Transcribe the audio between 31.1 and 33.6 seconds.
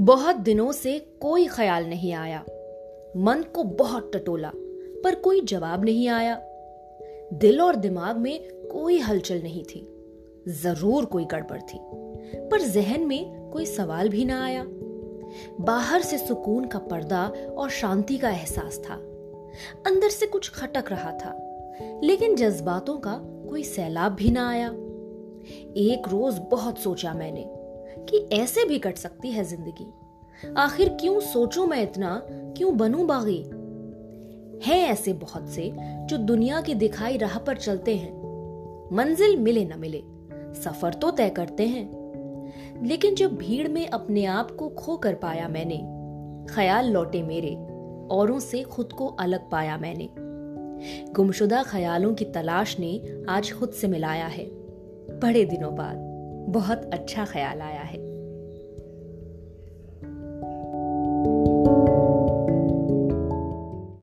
सोचूं मैं इतना? क्यों बनूं बागी?